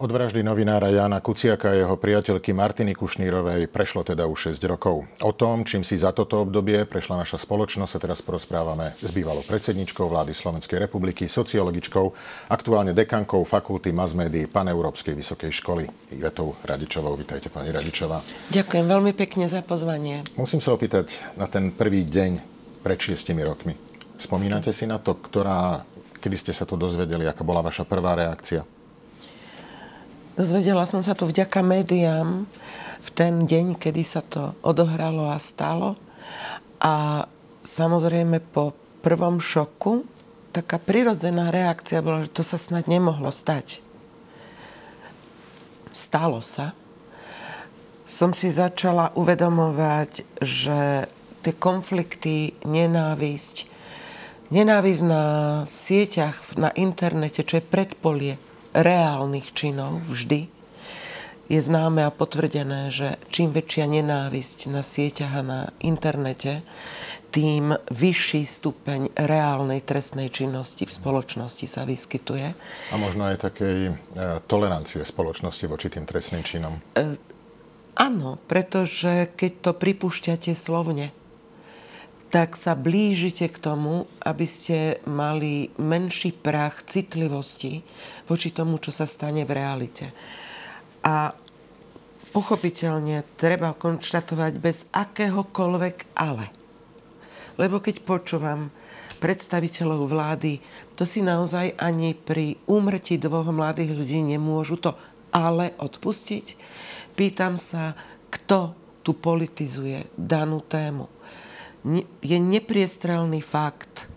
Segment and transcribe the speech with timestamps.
[0.00, 5.04] Od vraždy novinára Jana Kuciaka a jeho priateľky Martiny Kušnírovej prešlo teda už 6 rokov.
[5.20, 9.44] O tom, čím si za toto obdobie prešla naša spoločnosť, sa teraz porozprávame s bývalou
[9.44, 12.16] predsedničkou vlády Slovenskej republiky, sociologičkou,
[12.48, 15.84] aktuálne dekankou fakulty mass médií Paneurópskej vysokej školy
[16.16, 17.12] Ivetou Radičovou.
[17.20, 18.24] Vítajte, pani Radičová.
[18.56, 20.24] Ďakujem veľmi pekne za pozvanie.
[20.40, 22.40] Musím sa opýtať na ten prvý deň
[22.80, 23.76] pred šiestimi rokmi.
[24.16, 25.84] Spomínate si na to, ktorá,
[26.24, 28.79] kedy ste sa to dozvedeli, aká bola vaša prvá reakcia?
[30.40, 32.48] Dozvedela som sa to vďaka médiám
[33.04, 36.00] v ten deň, kedy sa to odohralo a stalo.
[36.80, 37.28] A
[37.60, 38.72] samozrejme po
[39.04, 40.08] prvom šoku
[40.56, 43.84] taká prirodzená reakcia bola, že to sa snad nemohlo stať.
[45.92, 46.72] Stalo sa.
[48.08, 51.04] Som si začala uvedomovať, že
[51.44, 53.68] tie konflikty, nenávisť,
[54.48, 55.24] nenávisť na
[55.68, 58.40] sieťach, na internete, čo je predpolie
[58.74, 60.50] reálnych činov vždy,
[61.50, 66.62] je známe a potvrdené, že čím väčšia nenávisť na sieťach a na internete,
[67.30, 72.46] tým vyšší stupeň reálnej trestnej činnosti v spoločnosti sa vyskytuje.
[72.90, 73.92] A možno aj takej e,
[74.50, 76.74] tolerancie spoločnosti voči tým trestným činom.
[76.98, 77.14] E,
[77.98, 81.14] áno, pretože keď to pripúšťate slovne,
[82.30, 87.82] tak sa blížite k tomu, aby ste mali menší prach citlivosti
[88.30, 90.14] voči tomu, čo sa stane v realite.
[91.02, 91.34] A
[92.30, 96.46] pochopiteľne treba konštatovať bez akéhokoľvek ale.
[97.58, 98.70] Lebo keď počúvam
[99.18, 100.62] predstaviteľov vlády,
[100.94, 104.94] to si naozaj ani pri úmrti dvoch mladých ľudí nemôžu to
[105.34, 106.46] ale odpustiť.
[107.18, 107.98] Pýtam sa,
[108.30, 111.19] kto tu politizuje danú tému
[112.20, 114.08] je nepriestrelný fakt,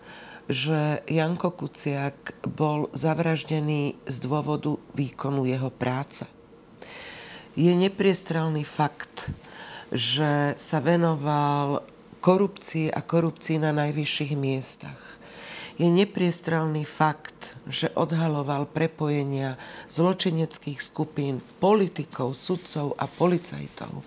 [0.52, 6.28] že Janko Kuciak bol zavraždený z dôvodu výkonu jeho práce.
[7.56, 9.32] Je nepriestrelný fakt,
[9.94, 11.86] že sa venoval
[12.20, 15.00] korupcii a korupcii na najvyšších miestach.
[15.78, 19.58] Je nepriestrelný fakt, že odhaloval prepojenia
[19.90, 24.06] zločineckých skupín politikov, sudcov a policajtov.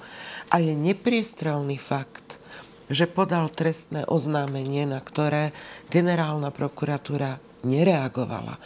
[0.54, 2.38] A je nepriestrelný fakt,
[2.86, 5.50] že podal trestné oznámenie, na ktoré
[5.90, 8.56] generálna prokuratúra nereagovala.
[8.56, 8.60] E,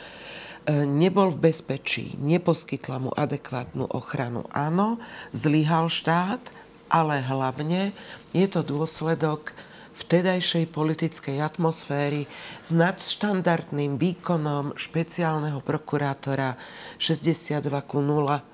[0.84, 4.44] nebol v bezpečí, neposkytla mu adekvátnu ochranu.
[4.52, 5.00] Áno,
[5.32, 6.52] zlyhal štát,
[6.92, 7.96] ale hlavne
[8.36, 9.56] je to dôsledok
[10.00, 12.24] vtedajšej politickej atmosféry
[12.64, 16.56] s nadštandardným výkonom špeciálneho prokurátora
[16.96, 18.49] 62 0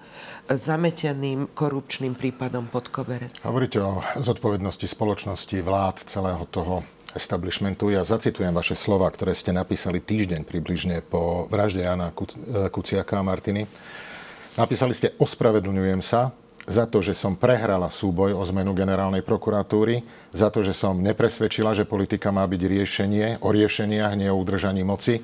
[0.50, 3.34] zameteným korupčným prípadom pod koberec.
[3.42, 6.86] Hovoríte o zodpovednosti spoločnosti, vlád, celého toho
[7.16, 7.88] establishmentu.
[7.90, 12.12] Ja zacitujem vaše slova, ktoré ste napísali týždeň približne po vražde Jana
[12.68, 13.64] Kuciaka a Martiny.
[14.60, 16.36] Napísali ste, ospravedlňujem sa
[16.66, 20.02] za to, že som prehrala súboj o zmenu generálnej prokuratúry,
[20.34, 24.82] za to, že som nepresvedčila, že politika má byť riešenie o riešeniach, nie o udržaní
[24.82, 25.22] moci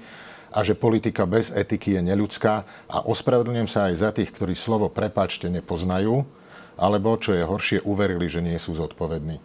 [0.52, 2.54] a že politika bez etiky je neľudská
[2.92, 6.28] a ospravedlňujem sa aj za tých, ktorí slovo prepáčte nepoznajú,
[6.76, 9.40] alebo, čo je horšie, uverili, že nie sú zodpovední.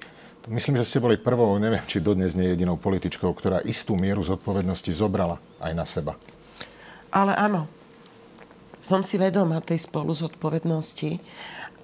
[0.48, 4.92] Myslím, že ste boli prvou, neviem, či dodnes nie jedinou političkou, ktorá istú mieru zodpovednosti
[4.96, 6.16] zobrala aj na seba.
[7.12, 7.68] Ale áno,
[8.80, 11.20] som si vedomá tej spolu zodpovednosti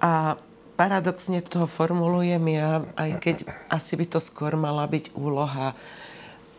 [0.00, 0.40] a
[0.80, 3.36] paradoxne to formulujem ja, aj keď
[3.68, 5.76] asi by to skôr mala byť úloha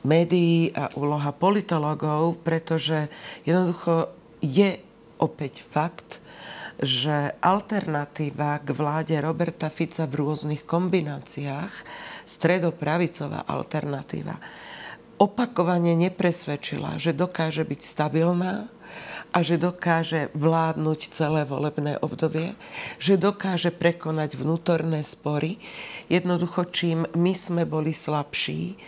[0.06, 3.10] médií a úloha politologov, pretože
[3.44, 4.78] jednoducho je
[5.18, 6.22] opäť fakt,
[6.76, 11.72] že alternatíva k vláde Roberta Fica v rôznych kombináciách,
[12.28, 14.36] stredopravicová alternatíva,
[15.16, 18.68] opakovane nepresvedčila, že dokáže byť stabilná
[19.32, 22.56] a že dokáže vládnuť celé volebné obdobie,
[23.00, 25.60] že dokáže prekonať vnútorné spory.
[26.08, 28.80] Jednoducho, čím my sme boli slabší,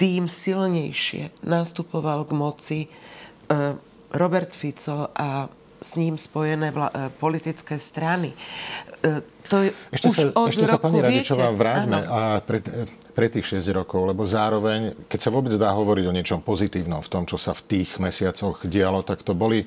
[0.00, 2.88] tým silnejšie nastupoval k moci e,
[4.16, 5.44] Robert Fico a
[5.76, 6.88] s ním spojené e,
[7.20, 8.32] politické strany.
[9.50, 12.62] To je ešte už sa, od ešte roku, sa pani Radičová vráťme a pre,
[13.10, 17.10] pre tých 6 rokov, lebo zároveň, keď sa vôbec dá hovoriť o niečom pozitívnom v
[17.10, 19.66] tom, čo sa v tých mesiacoch dialo, tak to boli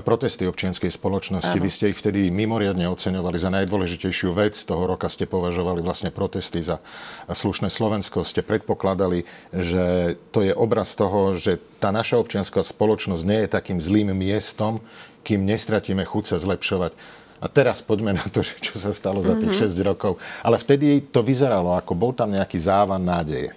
[0.00, 1.60] protesty občianskej spoločnosti.
[1.60, 1.64] Áno.
[1.64, 4.56] Vy ste ich vtedy mimoriadne oceňovali za najdôležitejšiu vec.
[4.56, 6.80] Toho roka ste považovali vlastne protesty za
[7.28, 8.24] slušné Slovensko.
[8.24, 13.78] Ste predpokladali, že to je obraz toho, že tá naša občianská spoločnosť nie je takým
[13.78, 14.80] zlým miestom,
[15.20, 16.96] kým nestratíme chuť sa zlepšovať.
[17.38, 19.78] A teraz poďme na to, čo sa stalo za tých mm-hmm.
[19.78, 20.18] 6 rokov.
[20.42, 23.54] Ale vtedy to vyzeralo, ako bol tam nejaký závan nádeje.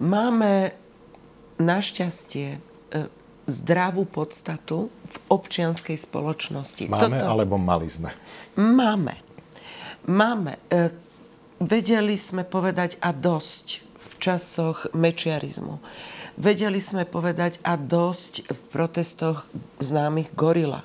[0.00, 0.72] Máme
[1.60, 2.58] našťastie e,
[3.44, 6.88] zdravú podstatu v občianskej spoločnosti.
[6.88, 7.28] Máme Toto...
[7.28, 8.08] alebo mali sme?
[8.56, 9.20] Máme.
[10.08, 10.56] Máme.
[10.72, 10.88] E,
[11.60, 15.76] vedeli sme povedať a dosť v časoch mečiarizmu.
[16.40, 19.44] Vedeli sme povedať a dosť v protestoch
[19.76, 20.80] známych gorila.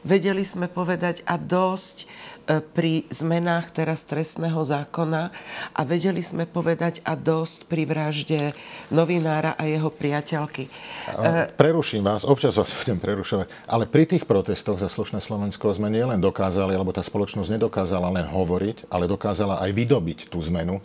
[0.00, 2.08] Vedeli sme povedať a dosť
[2.50, 5.30] E, pri zmenách teraz trestného zákona
[5.70, 8.50] a vedeli sme povedať a dosť pri vražde
[8.90, 10.66] novinára a jeho priateľky.
[11.14, 15.92] A preruším vás, občas vás budem prerušovať, ale pri tých protestoch za slušné Slovensko sme
[15.92, 20.82] nielen dokázali, alebo tá spoločnosť nedokázala len hovoriť, ale dokázala aj vydobiť tú zmenu.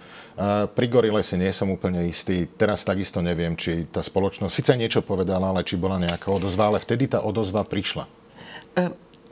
[0.75, 5.01] Pri Gorile si nie som úplne istý, teraz takisto neviem, či tá spoločnosť síce niečo
[5.01, 8.05] povedala, ale či bola nejaká odozva, ale vtedy tá odozva prišla.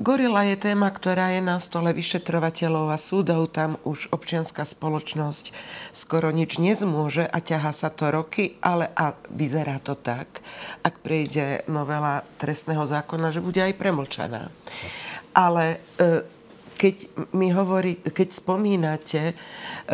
[0.04, 3.48] Gorila je téma, ktorá je na stole vyšetrovateľov a súdov.
[3.48, 5.56] Tam už občianská spoločnosť
[5.96, 10.44] skoro nič nezmôže a ťaha sa to roky, ale a vyzerá to tak,
[10.84, 14.52] ak prejde novela trestného zákona, že bude aj premlčaná.
[15.32, 16.28] Ale e,
[16.76, 16.96] keď,
[17.32, 19.34] mi hovorí, keď spomínate e,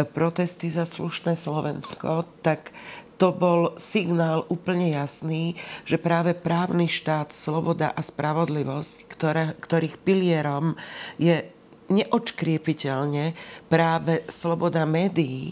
[0.10, 2.74] protesty za slušné Slovensko, tak
[3.19, 10.80] to bol signál úplne jasný, že práve právny štát, sloboda a spravodlivosť, ktoré, ktorých pilierom
[11.19, 11.44] je
[11.92, 13.36] neočkriepiteľne
[13.68, 15.51] práve sloboda médií,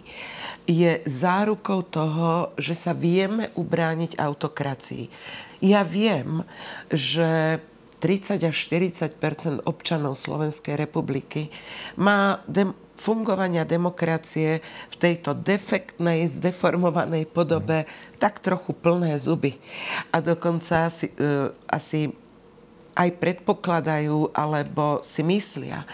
[0.63, 5.11] je zárukou toho, že sa vieme ubrániť autokracii.
[5.59, 6.47] Ja viem,
[6.87, 7.59] že
[7.99, 11.49] 30 až 40 občanov Slovenskej republiky
[11.97, 14.59] má dem- fungovania demokracie
[14.91, 17.85] v tejto defektnej, zdeformovanej podobe
[18.17, 19.55] tak trochu plné zuby.
[20.09, 22.11] A dokonca asi, uh, asi
[22.97, 25.85] aj predpokladajú alebo si myslia,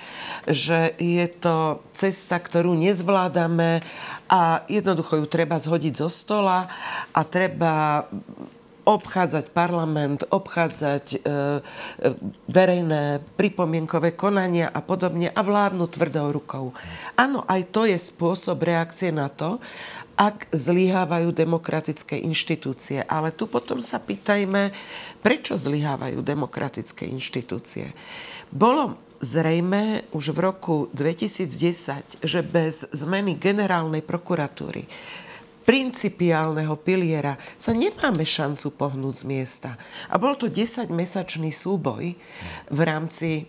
[0.48, 3.84] že je to cesta, ktorú nezvládame
[4.32, 6.72] a jednoducho ju treba zhodiť zo stola
[7.12, 8.08] a treba
[8.84, 11.22] obchádzať parlament, obchádzať e, e,
[12.52, 16.66] verejné pripomienkové konania a podobne a vládnu tvrdou rukou.
[17.16, 19.64] Áno, aj to je spôsob reakcie na to,
[20.20, 23.02] ak zlyhávajú demokratické inštitúcie.
[23.08, 24.70] Ale tu potom sa pýtajme,
[25.26, 27.96] prečo zlyhávajú demokratické inštitúcie.
[28.54, 34.86] Bolo zrejme už v roku 2010, že bez zmeny generálnej prokuratúry
[35.64, 39.72] principiálneho piliera sa nemáme šancu pohnúť z miesta.
[40.12, 42.16] A bol to 10-mesačný súboj
[42.70, 43.48] v rámci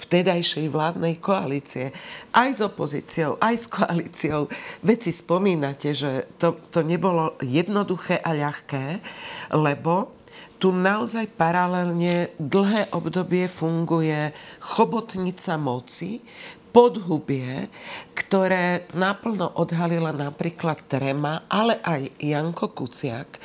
[0.00, 1.92] vtedajšej vládnej koalície.
[2.32, 4.48] Aj s opozíciou, aj s koalíciou.
[4.80, 9.04] Veď si spomínate, že to, to nebolo jednoduché a ľahké,
[9.52, 10.16] lebo
[10.60, 14.28] tu naozaj paralelne dlhé obdobie funguje
[14.60, 16.20] chobotnica moci,
[16.70, 17.68] podhubie,
[18.14, 23.42] ktoré naplno odhalila napríklad Trema, ale aj Janko Kuciak,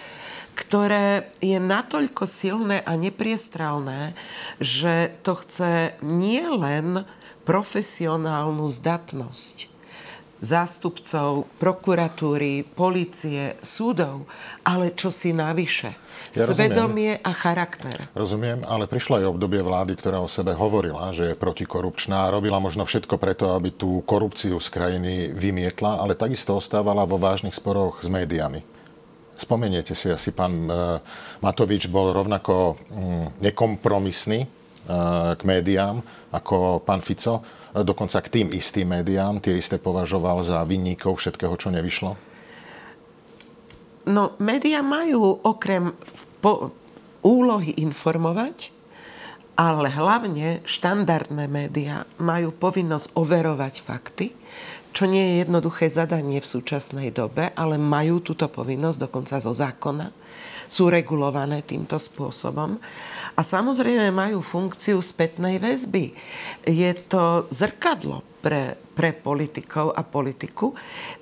[0.56, 4.16] ktoré je natoľko silné a nepriestralné,
[4.64, 7.04] že to chce nie len
[7.44, 9.75] profesionálnu zdatnosť,
[10.46, 14.30] zástupcov prokuratúry, policie, súdov,
[14.62, 15.98] ale čo si navyše.
[16.36, 17.28] Ja Svedomie rozumiem.
[17.28, 17.98] a charakter.
[18.12, 22.84] Rozumiem, ale prišlo aj obdobie vlády, ktorá o sebe hovorila, že je protikorupčná, robila možno
[22.84, 28.12] všetko preto, aby tú korupciu z krajiny vymietla, ale takisto ostávala vo vážnych sporoch s
[28.12, 28.62] médiami.
[29.36, 30.72] Spomeniete si, asi pán e,
[31.44, 34.48] Matovič bol rovnako mm, nekompromisný e,
[35.36, 36.00] k médiám
[36.32, 37.44] ako pán Fico
[37.84, 42.16] dokonca k tým istým médiám, tie isté považoval za vinníkov všetkého, čo nevyšlo?
[44.06, 45.92] No, médiá majú okrem
[46.40, 46.72] po,
[47.26, 48.70] úlohy informovať,
[49.58, 54.28] ale hlavne štandardné médiá majú povinnosť overovať fakty,
[54.96, 60.08] čo nie je jednoduché zadanie v súčasnej dobe, ale majú túto povinnosť dokonca zo zákona.
[60.72, 62.80] Sú regulované týmto spôsobom.
[63.36, 66.16] A samozrejme majú funkciu spätnej väzby.
[66.64, 70.72] Je to zrkadlo pre, pre politikov a politiku.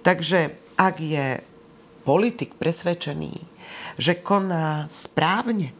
[0.05, 1.41] Takže ak je
[2.05, 3.33] politik presvedčený,
[3.97, 5.73] že koná správne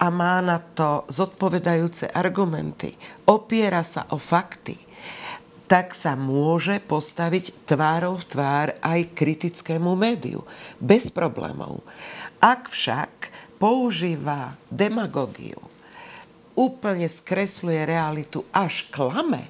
[0.00, 2.96] a má na to zodpovedajúce argumenty,
[3.28, 4.76] opiera sa o fakty,
[5.70, 10.42] tak sa môže postaviť tvárou v tvár aj kritickému médiu.
[10.82, 11.86] Bez problémov.
[12.42, 15.60] Ak však používa demagogiu,
[16.56, 19.44] úplne skresluje realitu až klame,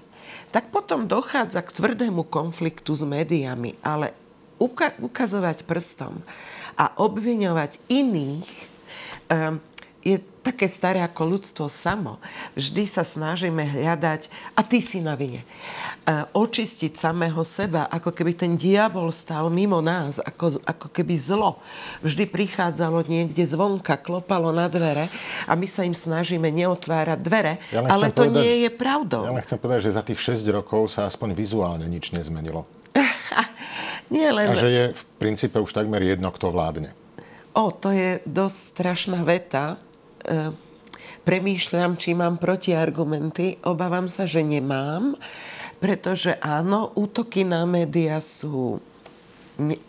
[0.50, 4.10] tak potom dochádza k tvrdému konfliktu s médiami, ale
[4.58, 6.18] uka- ukazovať prstom
[6.74, 8.50] a obviňovať iných,
[9.30, 9.62] um,
[10.00, 12.16] je také staré ako ľudstvo samo.
[12.56, 15.46] Vždy sa snažíme hľadať, a ty si na vine, e,
[16.32, 21.60] očistiť samého seba, ako keby ten diabol stal mimo nás, ako, ako keby zlo.
[22.00, 25.12] Vždy prichádzalo niekde zvonka, klopalo na dvere
[25.44, 29.28] a my sa im snažíme neotvárať dvere, ja ale to povedať, nie je pravdou.
[29.28, 32.64] Ja len chcem povedať, že za tých 6 rokov sa aspoň vizuálne nič nezmenilo.
[34.14, 34.48] nie len...
[34.48, 36.96] A že je v princípe už takmer jedno, kto vládne.
[37.52, 39.76] O, to je dosť strašná veta,
[41.24, 43.60] premýšľam, či mám protiargumenty.
[43.64, 45.16] Obávam sa, že nemám,
[45.80, 48.80] pretože áno, útoky na médiá sú,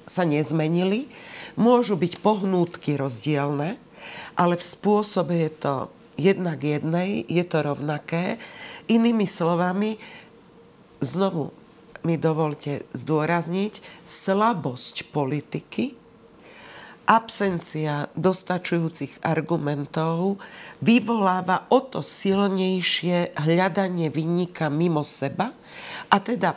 [0.08, 1.12] sa nezmenili.
[1.60, 3.76] Môžu byť pohnútky rozdielne,
[4.40, 5.74] ale v spôsobe je to
[6.16, 8.40] jednak jednej, je to rovnaké.
[8.88, 10.00] Inými slovami,
[11.04, 11.52] znovu
[12.02, 16.00] mi dovolte zdôrazniť, slabosť politiky
[17.12, 20.39] absencia dostačujúcich argumentov
[20.80, 25.51] vyvoláva o to silnejšie hľadanie vinníka mimo seba
[26.08, 26.56] a teda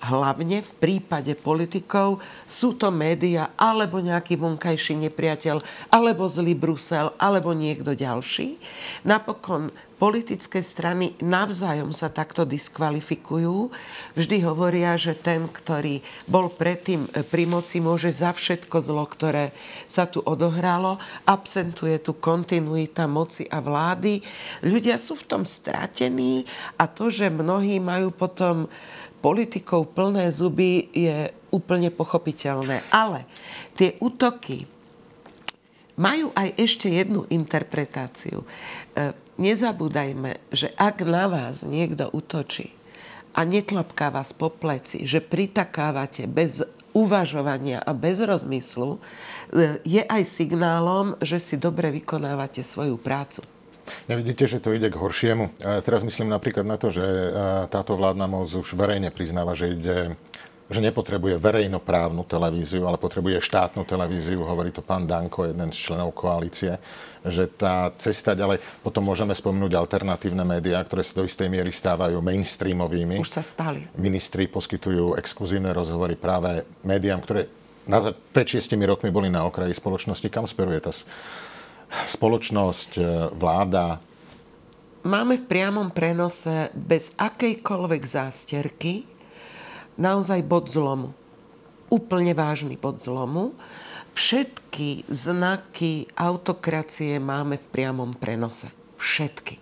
[0.00, 5.60] hlavne v prípade politikov sú to média alebo nejaký vonkajší nepriateľ,
[5.92, 8.56] alebo zlý Brusel, alebo niekto ďalší.
[9.04, 9.68] Napokon
[10.00, 13.68] politické strany navzájom sa takto diskvalifikujú.
[14.16, 19.52] Vždy hovoria, že ten, ktorý bol predtým pri moci, môže za všetko zlo, ktoré
[19.84, 20.96] sa tu odohralo.
[21.28, 24.24] Absentuje tu kontinuita moci a vlády.
[24.64, 26.48] Ľudia sú v tom stratení
[26.80, 28.72] a to, že mnohí majú potom
[29.20, 32.80] politikov plné zuby, je úplne pochopiteľné.
[32.90, 33.28] Ale
[33.76, 34.64] tie útoky
[36.00, 38.40] majú aj ešte jednu interpretáciu.
[38.40, 38.46] E,
[39.36, 42.72] nezabúdajme, že ak na vás niekto útočí
[43.36, 46.64] a netlapká vás po pleci, že pritakávate bez
[46.96, 49.00] uvažovania a bez rozmyslu, e,
[49.84, 53.44] je aj signálom, že si dobre vykonávate svoju prácu.
[54.08, 55.50] Nevidíte, že to ide k horšiemu.
[55.66, 57.04] A teraz myslím napríklad na to, že
[57.68, 60.16] táto vládna moc už verejne priznáva, že ide
[60.70, 66.14] že nepotrebuje verejnoprávnu televíziu, ale potrebuje štátnu televíziu, hovorí to pán Danko, jeden z členov
[66.14, 66.78] koalície,
[67.26, 72.22] že tá cesta ďalej, potom môžeme spomenúť alternatívne médiá, ktoré sa do istej miery stávajú
[72.22, 73.18] mainstreamovými.
[73.18, 73.82] Už sa stali.
[73.98, 77.50] Ministri poskytujú exkluzívne rozhovory práve médiám, ktoré
[78.30, 80.30] pred 6 rokmi boli na okraji spoločnosti.
[80.30, 80.94] Kam speruje tá
[81.90, 83.02] spoločnosť, e,
[83.36, 84.00] vláda?
[85.04, 89.04] Máme v priamom prenose bez akejkoľvek zásterky
[90.00, 91.12] naozaj bod zlomu.
[91.92, 93.52] Úplne vážny bod zlomu.
[94.16, 98.72] Všetky znaky autokracie máme v priamom prenose.
[98.96, 99.59] Všetky.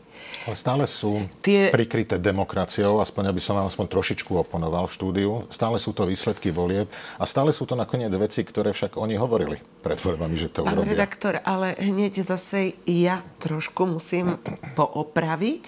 [0.48, 1.68] Ale stále sú tie...
[1.68, 5.30] prikryté demokraciou, aspoň aby som vám aspoň trošičku oponoval v štúdiu.
[5.52, 6.88] Stále sú to výsledky volieb
[7.20, 10.80] a stále sú to nakoniec veci, ktoré však oni hovorili pred voľbami, že to Pán
[10.80, 10.96] urobia.
[10.96, 14.40] redaktor, ale hneď zase ja trošku musím
[14.72, 15.64] poopraviť.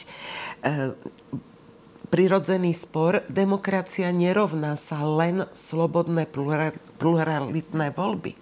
[2.10, 6.26] Prirodzený spor, demokracia nerovná sa len slobodné
[6.98, 8.34] pluralitné voľby.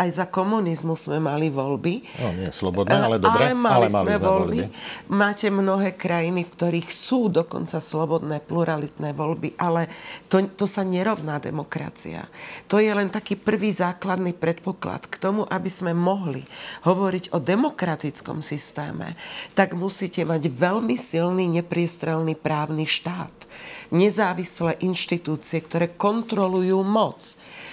[0.00, 2.08] Aj za komunizmu sme mali voľby.
[2.24, 3.52] No, nie slobodné, ale dobre.
[3.52, 4.60] Ale mali, ale mali sme voľby.
[4.64, 5.12] voľby.
[5.12, 9.92] Máte mnohé krajiny, v ktorých sú dokonca slobodné pluralitné voľby, ale
[10.32, 12.24] to, to sa nerovná demokracia.
[12.72, 16.40] To je len taký prvý základný predpoklad k tomu, aby sme mohli
[16.88, 19.12] hovoriť o demokratickom systéme,
[19.52, 23.34] tak musíte mať veľmi silný, nepriestrelný právny štát štát,
[23.90, 27.18] nezávislé inštitúcie, ktoré kontrolujú moc.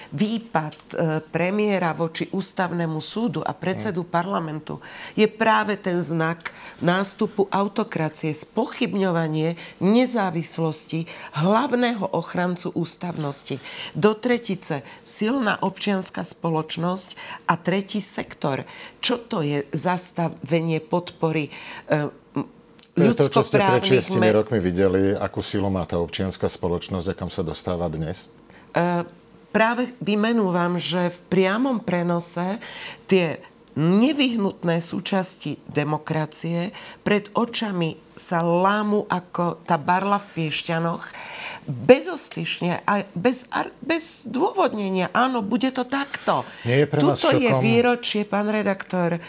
[0.10, 4.82] Výpad e, premiéra voči ústavnému súdu a predsedu parlamentu
[5.14, 6.50] je práve ten znak
[6.82, 11.06] nástupu autokracie, spochybňovanie nezávislosti
[11.38, 13.62] hlavného ochrancu ústavnosti.
[13.94, 18.66] Do tretice silná občianská spoločnosť a tretí sektor.
[19.06, 21.54] Čo to je zastavenie podpory
[23.02, 27.14] e, to čo ste pred šiestimi rokmi videli, akú silu má tá občianská spoločnosť a
[27.16, 28.28] kam sa dostáva dnes?
[28.76, 29.08] Uh,
[29.50, 32.60] práve vymenúvam, že v priamom prenose
[33.10, 33.40] tie
[33.80, 36.76] nevyhnutné súčasti demokracie
[37.06, 41.04] pred očami sa lámu ako tá barla v Piešťanoch
[41.70, 43.48] bezostyšne a bez,
[43.80, 45.14] bez dôvodnenia.
[45.14, 46.44] Áno, bude to takto.
[46.66, 47.40] Nie je pre Tuto šokom...
[47.40, 49.22] je výročie, pán redaktor, E,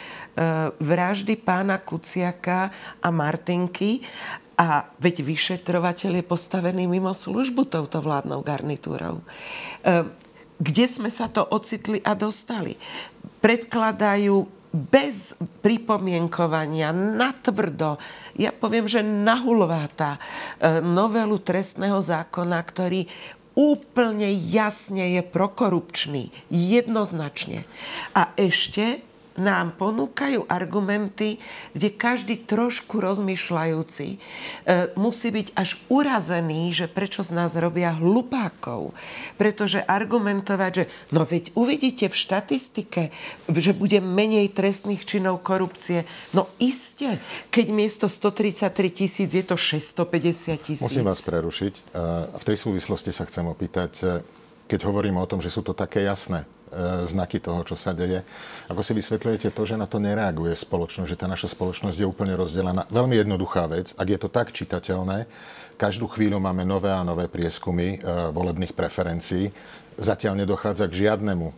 [0.79, 2.71] vraždy pána Kuciaka
[3.03, 4.01] a Martinky
[4.61, 9.25] a veď vyšetrovateľ je postavený mimo službu touto vládnou garnitúrou.
[9.25, 9.25] E,
[10.61, 12.77] kde sme sa to ocitli a dostali?
[13.41, 17.97] Predkladajú bez pripomienkovania, natvrdo,
[18.37, 20.21] ja poviem, že nahulováta e,
[20.85, 23.09] novelu trestného zákona, ktorý
[23.57, 27.65] úplne jasne je prokorupčný, jednoznačne.
[28.13, 29.03] A ešte
[29.41, 31.41] nám ponúkajú argumenty,
[31.73, 34.19] kde každý trošku rozmýšľajúci e,
[35.01, 38.93] musí byť až urazený, že prečo z nás robia hlupákov.
[39.41, 40.85] Pretože argumentovať, že
[41.17, 43.03] no veď uvidíte v štatistike,
[43.49, 46.05] že bude menej trestných činov korupcie.
[46.37, 47.17] No iste,
[47.49, 50.85] keď miesto 133 tisíc je to 650 tisíc.
[50.85, 51.75] Musím vás prerušiť.
[51.75, 51.83] E,
[52.37, 54.07] v tej súvislosti sa chcem opýtať, e,
[54.69, 56.45] keď hovoríme o tom, že sú to také jasné
[57.07, 58.23] znaky toho, čo sa deje.
[58.71, 62.35] Ako si vysvetľujete to, že na to nereaguje spoločnosť, že tá naša spoločnosť je úplne
[62.39, 62.87] rozdelená?
[62.89, 65.27] Veľmi jednoduchá vec, ak je to tak čitateľné,
[65.81, 67.99] každú chvíľu máme nové a nové prieskumy e,
[68.37, 69.49] volebných preferencií.
[69.97, 71.55] Zatiaľ nedochádza k, žiadnemu, e,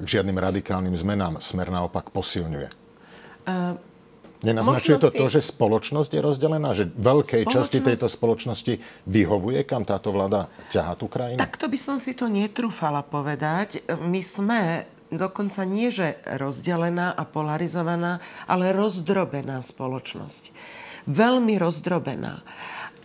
[0.00, 1.44] k žiadnym radikálnym zmenám.
[1.44, 2.68] Smer naopak posilňuje.
[3.46, 3.85] Uh...
[4.46, 5.18] Nenaznačuje to si...
[5.18, 6.70] to, že spoločnosť je rozdelená?
[6.70, 7.54] Že veľkej spoločnosť...
[7.58, 8.74] časti tejto spoločnosti
[9.10, 11.42] vyhovuje, kam táto vláda ťahá tú krajinu?
[11.42, 13.82] Takto by som si to netrúfala povedať.
[14.06, 20.54] My sme dokonca nie, že rozdelená a polarizovaná, ale rozdrobená spoločnosť.
[21.06, 22.42] Veľmi rozdrobená.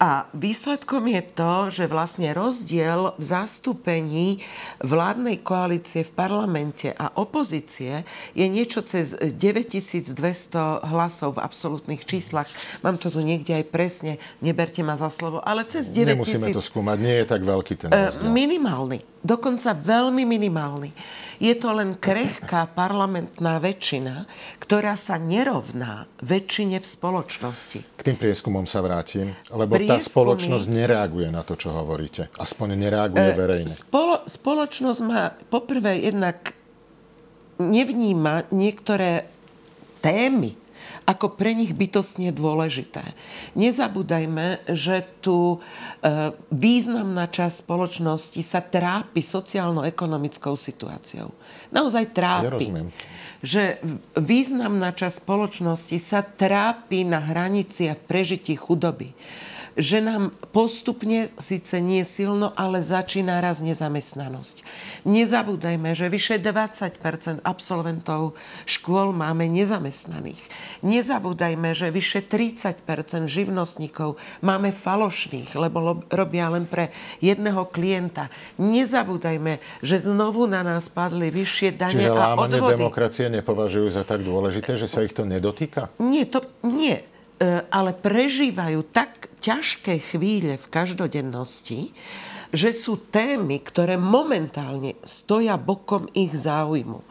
[0.01, 4.41] A výsledkom je to, že vlastne rozdiel v zastúpení
[4.81, 8.01] vládnej koalície v parlamente a opozície
[8.33, 12.49] je niečo cez 9200 hlasov v absolútnych číslach.
[12.81, 16.17] Mám to tu niekde aj presne, neberte ma za slovo, ale cez 9000...
[16.17, 18.33] Nemusíme to skúmať, nie je tak veľký ten eh, rozdiel.
[18.33, 20.89] Minimálny, dokonca veľmi minimálny.
[21.41, 24.29] Je to len krehká parlamentná väčšina,
[24.61, 27.81] ktorá sa nerovná väčšine v spoločnosti.
[27.97, 32.29] K tým prieskumom sa vrátim, lebo Prieskumy, tá spoločnosť nereaguje na to, čo hovoríte.
[32.37, 33.73] Aspoň nereaguje e, verejne.
[33.73, 36.53] Spolo, spoločnosť má poprvé jednak
[37.57, 39.25] nevníma niektoré
[40.05, 40.53] témy,
[41.05, 43.01] ako pre nich bytostne dôležité.
[43.57, 51.33] Nezabúdajme, že tu e, významná časť spoločnosti sa trápi sociálno-ekonomickou situáciou.
[51.73, 52.47] Naozaj trápi.
[52.47, 52.87] Ja rozumiem.
[53.41, 53.81] Že
[54.21, 59.13] významná časť spoločnosti sa trápi na hranici a v prežití chudoby
[59.79, 64.67] že nám postupne, síce nie silno, ale začína raz nezamestnanosť.
[65.07, 68.35] Nezabúdajme, že vyše 20% absolventov
[68.67, 70.41] škôl máme nezamestnaných.
[70.83, 72.83] Nezabúdajme, že vyše 30%
[73.25, 76.91] živnostníkov máme falošných, lebo robia len pre
[77.23, 78.27] jedného klienta.
[78.59, 82.77] Nezabúdajme, že znovu na nás padli vyššie dane Čiže a odvody.
[82.77, 85.89] demokracie nepovažujú za tak dôležité, že sa ich to nedotýka?
[86.03, 86.99] Nie, to nie.
[87.41, 91.89] E, ale prežívajú tak ťažké chvíle v každodennosti,
[92.53, 97.01] že sú témy, ktoré momentálne stoja bokom ich záujmu.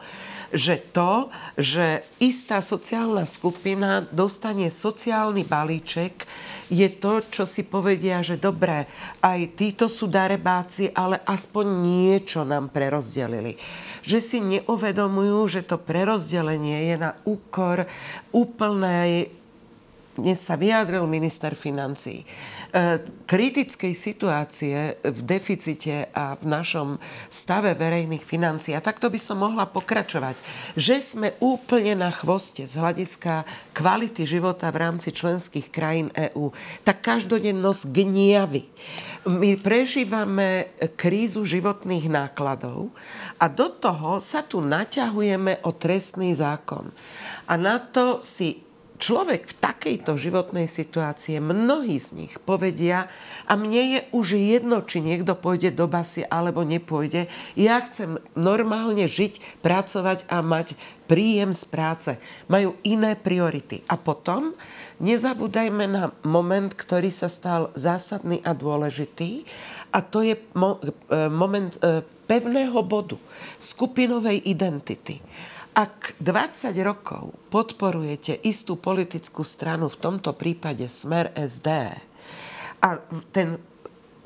[0.51, 1.13] Že to,
[1.55, 6.27] že istá sociálna skupina dostane sociálny balíček,
[6.67, 8.87] je to, čo si povedia, že dobré,
[9.23, 13.55] aj títo sú darebáci, ale aspoň niečo nám prerozdelili.
[14.03, 17.87] Že si neuvedomujú, že to prerozdelenie je na úkor
[18.35, 19.40] úplnej
[20.19, 22.25] dnes sa vyjadril minister financí, e,
[23.23, 26.99] kritickej situácie v deficite a v našom
[27.31, 28.75] stave verejných financií.
[28.75, 30.39] A takto by som mohla pokračovať.
[30.75, 36.51] Že sme úplne na chvoste z hľadiska kvality života v rámci členských krajín EÚ.
[36.83, 38.67] Tak každodennosť gniavy.
[39.29, 42.91] My prežívame krízu životných nákladov
[43.39, 46.89] a do toho sa tu naťahujeme o trestný zákon.
[47.47, 48.70] A na to si
[49.01, 53.09] človek v takejto životnej situácii, mnohí z nich povedia,
[53.49, 57.25] a mne je už jedno, či niekto pôjde do basy alebo nepôjde,
[57.57, 60.77] ja chcem normálne žiť, pracovať a mať
[61.09, 62.11] príjem z práce.
[62.45, 63.81] Majú iné priority.
[63.89, 64.53] A potom
[65.01, 69.43] nezabúdajme na moment, ktorý sa stal zásadný a dôležitý,
[69.91, 70.41] a to je e,
[71.27, 73.19] moment e, pevného bodu,
[73.59, 75.19] skupinovej identity.
[75.71, 81.95] Ak 20 rokov podporujete istú politickú stranu, v tomto prípade Smer SD,
[82.81, 82.99] a
[83.31, 83.55] ten,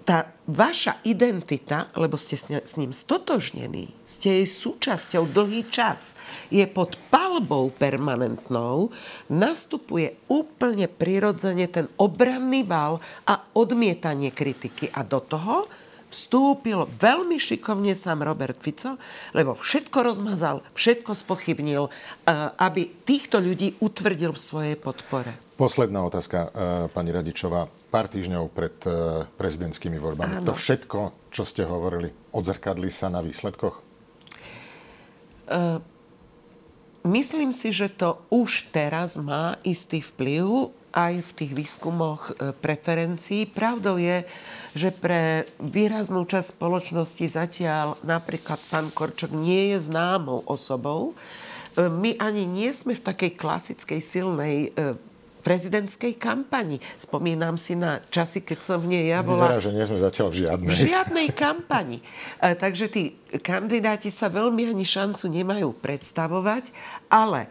[0.02, 6.18] tá vaša identita, lebo ste s ním stotožnení, ste jej súčasťou dlhý čas,
[6.50, 8.90] je pod palbou permanentnou,
[9.30, 12.98] nastupuje úplne prirodzene ten obranný val
[13.30, 14.90] a odmietanie kritiky.
[14.98, 15.70] A do toho
[16.16, 18.96] vstúpil veľmi šikovne sám Robert Fico,
[19.36, 25.36] lebo všetko rozmazal, všetko spochybnil, eh, aby týchto ľudí utvrdil v svojej podpore.
[25.60, 26.50] Posledná otázka, eh,
[26.96, 27.68] pani Radičová.
[27.92, 30.40] Pár týždňov pred eh, prezidentskými voľbami.
[30.40, 30.48] Áno.
[30.48, 33.84] To všetko, čo ste hovorili, odzrkadli sa na výsledkoch?
[37.06, 43.52] Myslím si, že to už teraz má istý vplyv aj v tých výskumoch e, preferencií.
[43.52, 44.24] Pravdou je,
[44.72, 51.12] že pre výraznú časť spoločnosti zatiaľ napríklad pán Korčok nie je známou osobou.
[51.76, 54.96] e, my ani nie sme v takej klasickej silnej e,
[55.44, 56.82] prezidentskej kampani.
[56.98, 59.46] Spomínam si na časy, keď som v nej ja bola...
[59.46, 60.74] Vyzerá, že nie sme zatiaľ v žiadnej.
[60.74, 61.98] V žiadnej kampani.
[62.42, 63.14] Takže tí
[63.46, 66.74] kandidáti sa veľmi ani šancu nemajú predstavovať,
[67.14, 67.46] ale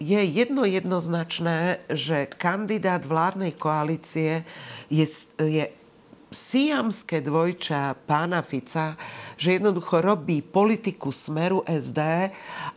[0.00, 4.44] je jedno jednoznačné, že kandidát vládnej koalície
[4.88, 5.06] je,
[5.38, 5.64] je
[6.32, 8.96] siamské dvojča pána Fica,
[9.36, 12.00] že jednoducho robí politiku smeru SD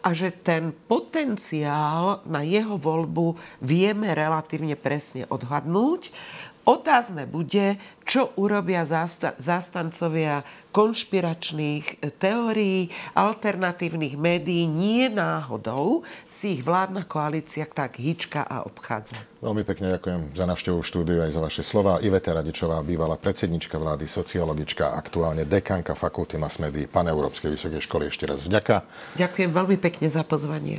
[0.04, 6.12] a že ten potenciál na jeho voľbu vieme relatívne presne odhadnúť.
[6.66, 7.78] Otázne bude,
[8.10, 8.82] čo urobia
[9.38, 10.42] zástancovia
[10.74, 14.66] konšpiračných eh, teórií, alternatívnych médií.
[14.66, 19.14] Nie náhodou si ich vládna koalícia tak hýčka a obchádza.
[19.46, 22.02] Veľmi pekne ďakujem za navštevu v štúdiu aj za vaše slova.
[22.02, 28.10] Iveta Radičová, bývalá predsednička vlády, sociologička, aktuálne dekanka Fakulty Mass Médií Paneurópskej vysokej školy.
[28.10, 28.82] Ešte raz vďaka.
[29.22, 30.74] Ďakujem veľmi pekne za pozvanie.